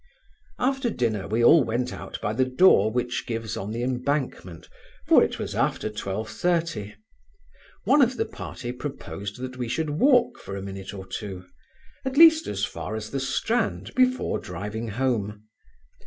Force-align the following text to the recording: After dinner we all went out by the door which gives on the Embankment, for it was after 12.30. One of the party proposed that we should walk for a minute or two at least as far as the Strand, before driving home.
After 0.57 0.89
dinner 0.89 1.27
we 1.27 1.43
all 1.43 1.63
went 1.63 1.93
out 1.93 2.19
by 2.23 2.33
the 2.33 2.43
door 2.43 2.89
which 2.91 3.27
gives 3.27 3.55
on 3.55 3.69
the 3.69 3.83
Embankment, 3.83 4.67
for 5.05 5.23
it 5.23 5.37
was 5.37 5.53
after 5.53 5.91
12.30. 5.91 6.95
One 7.83 8.01
of 8.01 8.17
the 8.17 8.25
party 8.25 8.71
proposed 8.71 9.37
that 9.41 9.57
we 9.57 9.67
should 9.67 9.91
walk 9.91 10.39
for 10.39 10.55
a 10.55 10.61
minute 10.63 10.91
or 10.91 11.05
two 11.05 11.45
at 12.03 12.17
least 12.17 12.47
as 12.47 12.65
far 12.65 12.95
as 12.95 13.11
the 13.11 13.19
Strand, 13.19 13.93
before 13.93 14.39
driving 14.39 14.87
home. 14.87 15.43